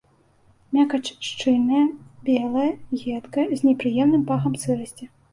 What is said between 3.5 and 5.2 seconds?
з непрыемным пахам сырасці.